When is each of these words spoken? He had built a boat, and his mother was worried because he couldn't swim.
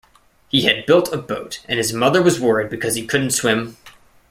He 0.49 0.63
had 0.63 0.87
built 0.87 1.13
a 1.13 1.17
boat, 1.17 1.59
and 1.69 1.77
his 1.77 1.93
mother 1.93 2.23
was 2.23 2.39
worried 2.39 2.71
because 2.71 2.95
he 2.95 3.05
couldn't 3.05 3.33
swim. 3.33 3.77